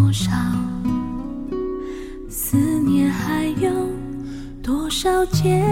[0.00, 0.30] 多少？
[2.26, 3.70] 思念还有
[4.62, 5.62] 多少煎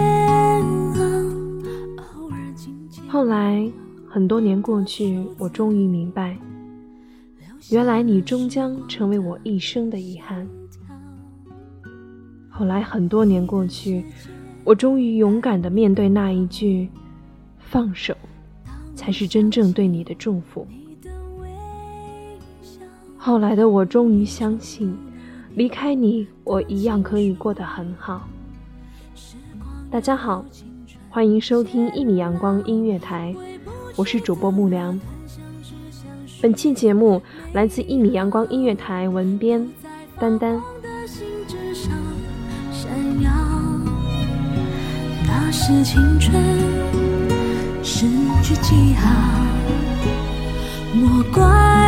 [0.95, 2.29] 熬？
[3.07, 3.67] 后来
[4.07, 6.37] 很多年过去，我终于明白，
[7.71, 10.47] 原来你终将成为我一生的遗憾。
[12.47, 14.05] 后来很多年过去，
[14.63, 16.87] 我终于勇敢的面对那一句
[17.57, 18.15] “放手”，
[18.95, 20.67] 才是真正对你的祝福。
[23.21, 24.97] 后来的我终于相信，
[25.53, 28.25] 离开你，我一样可以过得很好。
[29.91, 30.45] 大家好，
[31.09, 33.35] 欢迎收听一米阳光音乐台，
[33.97, 34.97] 我是主播木良。
[36.41, 37.21] 本期节目
[37.51, 39.67] 来自一米阳光音乐台文编
[40.17, 40.57] 丹丹。
[45.27, 46.41] 那是青春
[47.83, 48.05] 失
[48.41, 49.09] 去记号。
[50.95, 51.68] 莫怪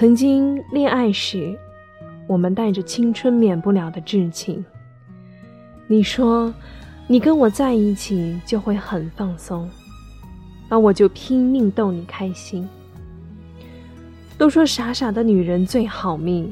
[0.00, 1.54] 曾经恋爱时，
[2.26, 4.64] 我们带着青春免不了的稚气。
[5.86, 6.50] 你说，
[7.06, 9.68] 你跟我在一起就会很放松，
[10.70, 12.66] 那我就拼命逗你开心。
[14.38, 16.50] 都说傻傻的女人最好命，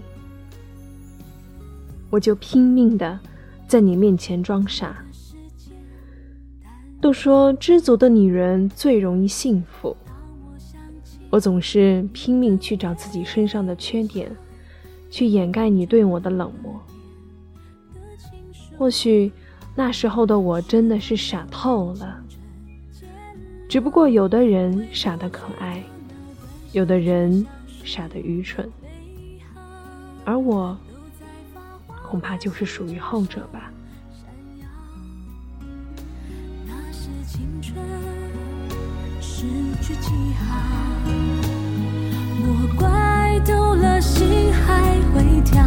[2.11, 3.19] 我就拼命的
[3.67, 4.95] 在你面前装傻。
[7.01, 9.97] 都说知足的女人最容易幸福。
[11.31, 14.31] 我总是拼命去找自己身上的缺点，
[15.11, 16.81] 去掩盖你对我的冷漠。
[18.79, 19.31] 或许
[19.75, 22.23] 那时候的我真的是傻透了。
[23.69, 25.83] 只不过有的人傻得可爱，
[26.73, 27.47] 有的人
[27.85, 28.67] 傻得愚蠢，
[30.25, 30.75] 而我
[32.03, 33.71] 恐怕就是属于后者吧。
[36.67, 37.77] 那是青春
[39.39, 39.45] 失
[39.81, 40.59] 去记号，
[42.43, 42.45] 我
[42.77, 45.63] 怪读了心还会跳。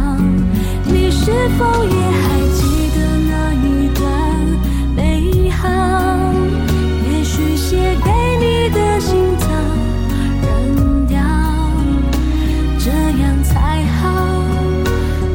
[0.84, 2.60] 你是否也还记
[2.94, 4.04] 得那一段
[4.94, 5.62] 美好？
[7.08, 9.46] 也许写给你的信早
[10.42, 11.16] 扔掉，
[12.78, 14.44] 这样才好。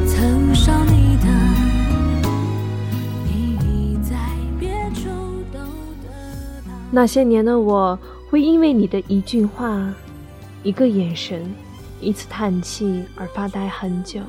[0.05, 1.27] 曾少你的。
[3.25, 4.15] 你已在
[4.59, 5.09] 别处
[5.51, 5.57] 都
[6.03, 6.07] 得
[6.67, 6.71] 到。
[6.91, 7.97] 那些年的我，
[8.29, 9.93] 会因为你的一句话、
[10.61, 11.49] 一个眼神、
[12.01, 14.19] 一次叹气而发呆很久。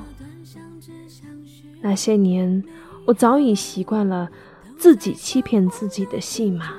[1.81, 2.63] 那些年，
[3.05, 4.29] 我早已习惯了
[4.77, 6.75] 自己欺骗自己的戏码。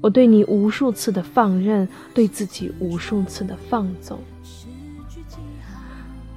[0.00, 4.18] 我对你无数次的放任，对自己无数次的放纵。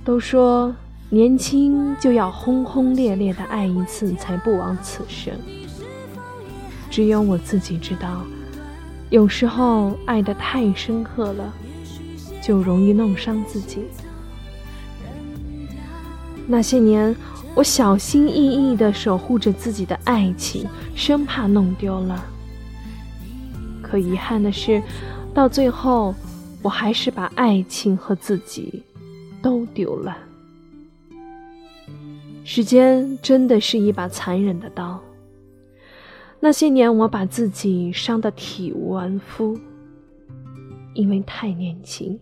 [0.03, 0.73] 都说
[1.09, 5.33] 年轻就要轰轰烈烈的爱一次，才不枉此生。
[6.89, 8.25] 只有我自己知道，
[9.11, 11.53] 有时候爱得太深刻了，
[12.41, 13.83] 就容易弄伤自己。
[16.47, 17.13] 那些年，
[17.53, 18.33] 我小心翼
[18.71, 20.65] 翼地守护着自己的爱情，
[20.95, 22.23] 生怕弄丢了。
[23.81, 24.81] 可遗憾的是，
[25.33, 26.15] 到最后，
[26.61, 28.81] 我还是把爱情和自己
[29.41, 30.17] 都丢了。
[32.45, 34.97] 时间真的是一把残忍的刀。
[36.43, 39.55] 那些年，我把自己伤得体无完肤，
[40.95, 42.19] 因为太年轻，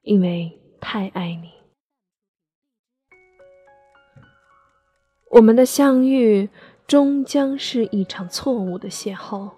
[0.00, 1.50] 因为太爱你。
[5.32, 6.48] 我们的相遇
[6.86, 9.50] 终将是一场错误的邂逅，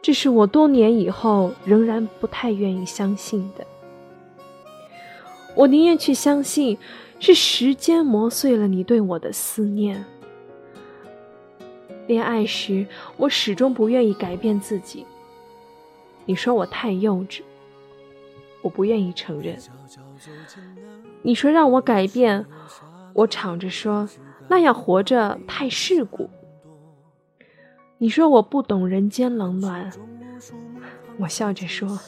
[0.00, 3.66] 这是我多年以后仍然不太愿意相信的。
[5.54, 6.78] 我宁愿去相信
[7.20, 10.02] 是时间磨碎了你对我的思念。
[12.06, 12.86] 恋爱时，
[13.16, 15.04] 我始终不愿意改变自己。
[16.24, 17.42] 你说我太幼稚，
[18.62, 19.58] 我不愿意承认。
[21.22, 22.44] 你说让我改变，
[23.12, 24.08] 我吵着说。
[24.48, 26.30] 那样活着太世故。
[27.98, 29.90] 你说我不懂人间冷暖，
[31.18, 31.98] 我笑着说，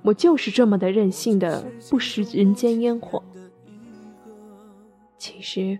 [0.00, 3.22] 我就是这么的任性的不食人间烟火。
[5.18, 5.78] 其实，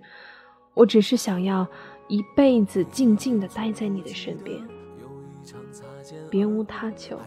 [0.75, 1.67] 我只是想要
[2.09, 4.67] 一辈子静静的待在你的身边，
[6.31, 7.19] 别无他求。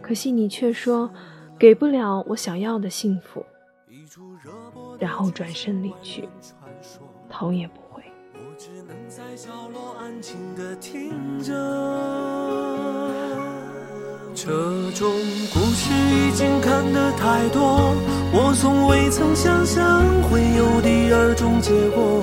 [0.00, 1.10] 可惜你却说
[1.58, 3.44] 给不了我想要的幸福，
[4.98, 6.28] 然后转身离去。
[7.28, 8.02] 头也不回。
[8.34, 11.52] 我只能在角落安静的听着。
[14.36, 15.10] 这种
[15.52, 17.94] 故事已经看得太多，
[18.32, 22.22] 我从未曾想象会有第二种结果。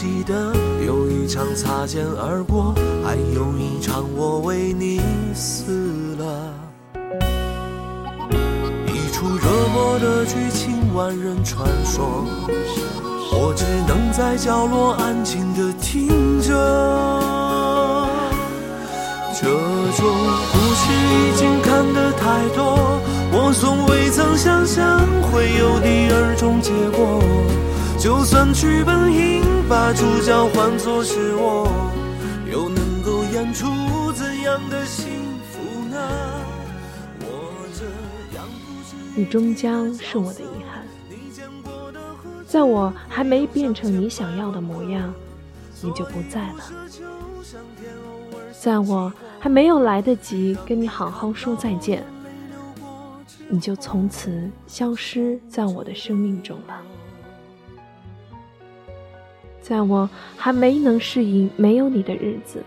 [0.00, 0.54] 记得
[0.86, 2.72] 有一场擦肩而过，
[3.04, 5.00] 还有一场我为你
[5.34, 6.54] 死了。
[8.86, 9.42] 一出热
[9.74, 12.24] 播的剧情，万人传说，
[13.32, 16.54] 我只能在角落安静的听着。
[19.34, 20.06] 这种
[20.52, 23.00] 故事已经看得太多，
[23.32, 25.00] 我从未曾想象
[25.32, 27.20] 会有第二种结果。
[27.98, 31.68] 就算剧本应把主角换作是我，
[32.50, 33.66] 又能够演出
[34.14, 35.06] 怎样的幸
[35.52, 35.98] 福呢？
[39.14, 40.86] 你终将是我的遗憾，
[42.46, 45.12] 在我还没变成你想要的模样，
[45.82, 46.64] 你就不在了；
[48.58, 52.02] 在我还没有来得及跟你好好说再见，
[53.50, 56.80] 你就从此消失在我的生命中了。
[59.62, 62.62] 在我还没能适应没有你的日子，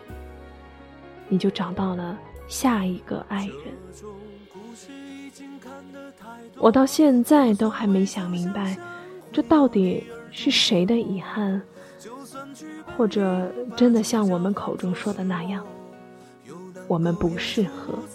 [1.28, 2.18] 你就找到了
[2.48, 3.56] 下一个爱人。
[6.58, 8.78] 我到现在都还没想明白，
[9.32, 11.60] 这到底是谁的遗憾，
[12.96, 15.66] 或者真的像我们口中说的那样，
[16.88, 17.98] 我们不适合。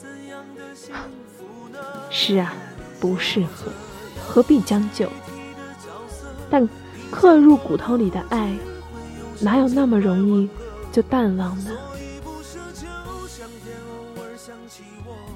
[2.09, 2.54] 是啊，
[3.00, 3.71] 不适合，
[4.26, 5.09] 何必将就？
[6.49, 6.66] 但
[7.10, 8.54] 刻入骨头里的爱。
[9.40, 10.48] 哪有那么容易
[10.90, 11.70] 就淡忘呢？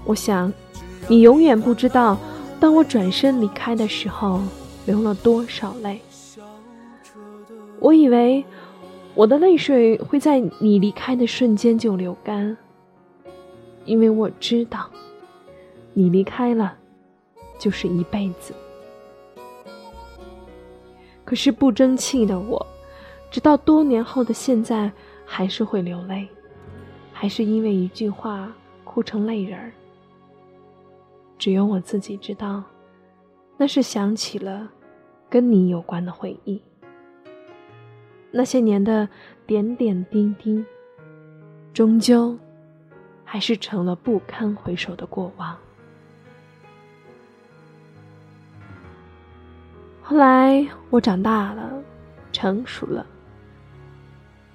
[0.04, 0.50] 我想，
[1.06, 2.18] 你永远不知道，
[2.58, 4.40] 当我转身离开的时候，
[4.86, 6.00] 流了多少泪。
[7.78, 8.44] 我以为
[9.14, 12.56] 我的泪水会在你离开的瞬间就流干，
[13.84, 14.88] 因为我知道，
[15.92, 16.74] 你离开了，
[17.58, 18.54] 就是一辈子。
[21.30, 22.66] 可是不争气的我。
[23.30, 24.90] 直到多年后的现在，
[25.25, 26.26] 还是会流泪，
[27.12, 29.70] 还是因为一句话哭成泪人儿。
[31.38, 32.64] 只有我自己知道，
[33.56, 34.68] 那是想起了
[35.28, 36.60] 跟你有关的回忆。
[38.32, 39.08] 那些年的
[39.46, 40.64] 点点滴滴，
[41.72, 42.37] 终究
[43.22, 45.56] 还是成了不堪回首的过往。
[50.11, 51.71] 后来我长大了，
[52.33, 53.07] 成熟了，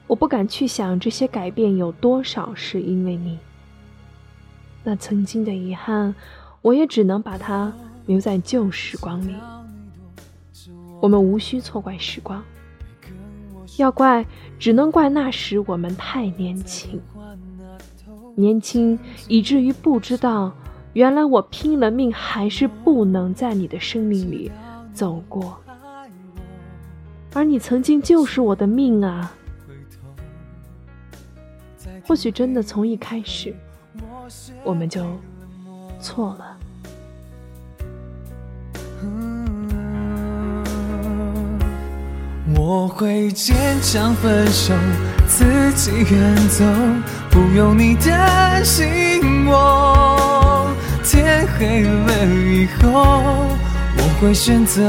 [0.06, 3.40] 我不敢去想这些改变有多少是因为你。
[4.84, 6.14] 那曾经的遗憾。
[6.62, 7.72] 我也只能把它
[8.08, 9.36] 留在旧时光里。
[11.00, 12.44] 我们无需错怪时光，
[13.78, 14.26] 要怪
[14.58, 17.00] 只能怪那时我们太年轻，
[18.36, 20.52] 年轻以至于不知道，
[20.94, 24.52] 原来我拼了命还是不能在你的生命里
[24.96, 25.60] 走过，
[27.34, 29.30] 而你曾经就是我的命啊！
[32.08, 33.54] 或许真的从一开始，
[34.64, 35.06] 我们就
[36.00, 36.58] 错了。
[42.58, 44.74] 我会坚强分手，
[45.28, 46.64] 自己远走，
[47.30, 50.74] 不用你担心我。
[51.04, 53.24] 天黑了以后，
[54.20, 54.82] 会选择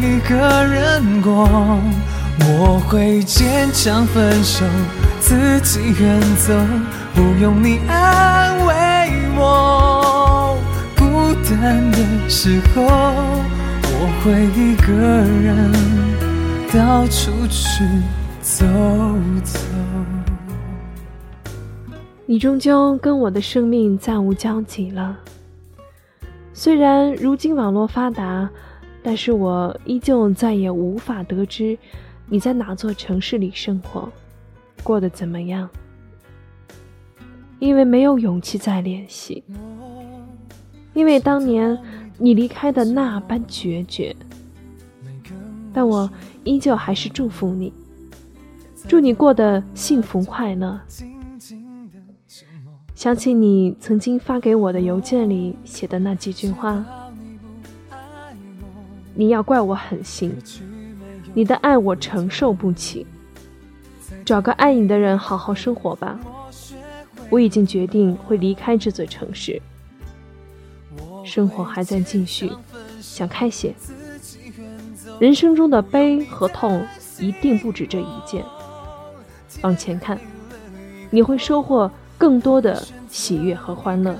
[0.00, 1.48] 一个人过。
[2.38, 4.64] 我会坚强分手，
[5.20, 6.54] 自己远走，
[7.14, 8.74] 不用你安慰
[9.36, 10.56] 我。
[10.96, 11.04] 孤
[11.48, 12.82] 单的时候，
[13.82, 15.72] 我会一个人。
[16.72, 17.84] 到处去
[18.42, 18.66] 走
[19.42, 19.58] 走。
[22.26, 25.16] 你终究跟我的生命再无交集了。
[26.52, 28.50] 虽然如今网络发达，
[29.06, 31.78] 但是我依旧再也无法得知
[32.28, 34.10] 你在哪座城市里生活，
[34.82, 35.70] 过得怎么样。
[37.60, 39.44] 因为没有勇气再联系，
[40.92, 41.78] 因为当年
[42.18, 44.16] 你离开的那般决绝。
[45.72, 46.10] 但我。
[46.48, 47.72] 依旧还是祝福你，
[48.86, 50.80] 祝你过得幸福快乐。
[52.94, 57.05] 想起你曾经发给我的邮件里写的那几句话，
[59.18, 60.36] 你要怪我狠心，
[61.32, 63.06] 你的爱我承受不起。
[64.26, 66.18] 找个爱你的人好好生活吧。
[67.30, 69.60] 我已经决定会离开这座城市，
[71.24, 72.52] 生活还在继续，
[73.00, 73.74] 想开些。
[75.18, 76.86] 人生中的悲和痛
[77.18, 78.44] 一定不止这一件。
[79.62, 80.20] 往前看，
[81.10, 84.14] 你会收获更多的喜悦和欢乐。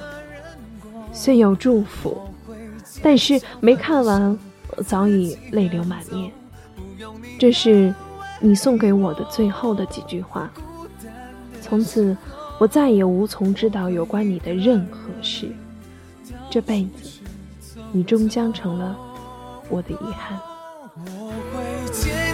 [1.13, 2.19] 虽有祝福，
[3.03, 4.39] 但是没看完，
[4.85, 6.33] 早已泪流满面。
[7.39, 7.95] 这是
[8.41, 10.51] 你送给我的最后的几句话。
[11.61, 12.17] 从此，
[12.59, 15.51] 我再也无从知道有关你的任何事。
[16.51, 17.21] 这辈子，
[17.93, 18.97] 你终将成了
[19.69, 20.39] 我的遗憾。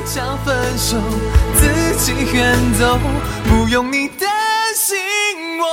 [0.05, 0.99] 想分手，
[1.55, 2.99] 自己远走，
[3.49, 4.29] 不用你担
[4.75, 4.99] 心
[5.61, 5.65] 我。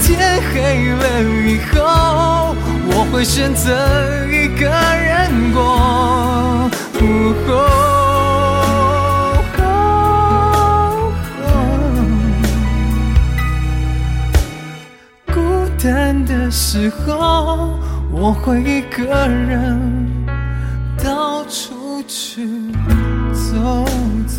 [0.00, 1.02] 天黑了
[1.46, 1.76] 以后，
[3.18, 3.72] 会选择
[4.26, 6.70] 一个人过。
[15.34, 15.40] 孤
[15.82, 17.76] 单的时候，
[18.12, 19.80] 我会一个人
[21.02, 22.46] 到处去。
[23.34, 23.84] 走
[24.28, 24.38] 走